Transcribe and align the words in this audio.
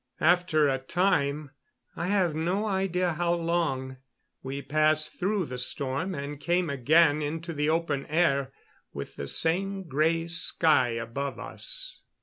After 0.19 0.67
a 0.67 0.79
time 0.79 1.51
I 1.95 2.07
have 2.07 2.33
no 2.33 2.65
idea 2.65 3.13
how 3.13 3.35
long 3.35 3.97
we 4.41 4.63
passed 4.63 5.13
through 5.19 5.45
the 5.45 5.59
storm 5.59 6.15
and 6.15 6.39
came 6.39 6.71
again 6.71 7.21
into 7.21 7.53
the 7.53 7.69
open 7.69 8.07
air 8.07 8.51
with 8.93 9.15
the 9.15 9.27
same 9.27 9.83
gray 9.87 10.25
sky 10.25 10.87
above 10.89 11.37
us. 11.37 12.01